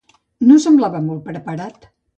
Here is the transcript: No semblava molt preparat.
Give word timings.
No 0.51 0.57
semblava 0.63 1.03
molt 1.11 1.27
preparat. 1.31 1.91